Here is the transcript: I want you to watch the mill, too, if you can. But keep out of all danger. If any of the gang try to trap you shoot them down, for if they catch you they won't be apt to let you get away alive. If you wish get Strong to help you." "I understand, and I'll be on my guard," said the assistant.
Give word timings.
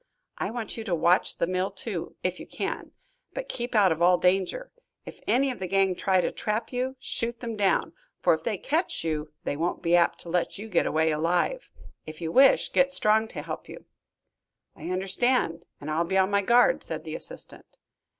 I 0.39 0.49
want 0.49 0.77
you 0.77 0.83
to 0.85 0.95
watch 0.95 1.37
the 1.37 1.45
mill, 1.45 1.69
too, 1.69 2.15
if 2.23 2.39
you 2.39 2.47
can. 2.47 2.91
But 3.35 3.47
keep 3.47 3.75
out 3.75 3.91
of 3.91 4.01
all 4.01 4.17
danger. 4.17 4.71
If 5.05 5.19
any 5.27 5.51
of 5.51 5.59
the 5.59 5.67
gang 5.67 5.93
try 5.93 6.21
to 6.21 6.31
trap 6.31 6.73
you 6.73 6.95
shoot 6.99 7.39
them 7.39 7.55
down, 7.55 7.93
for 8.19 8.33
if 8.33 8.43
they 8.43 8.57
catch 8.57 9.03
you 9.03 9.31
they 9.43 9.55
won't 9.55 9.83
be 9.83 9.95
apt 9.95 10.17
to 10.21 10.29
let 10.29 10.57
you 10.57 10.69
get 10.69 10.87
away 10.87 11.11
alive. 11.11 11.71
If 12.07 12.19
you 12.19 12.31
wish 12.31 12.69
get 12.71 12.91
Strong 12.91 13.27
to 13.27 13.43
help 13.43 13.69
you." 13.69 13.85
"I 14.75 14.89
understand, 14.89 15.65
and 15.79 15.91
I'll 15.91 16.03
be 16.03 16.17
on 16.17 16.31
my 16.31 16.41
guard," 16.41 16.81
said 16.81 17.03
the 17.03 17.13
assistant. 17.13 17.77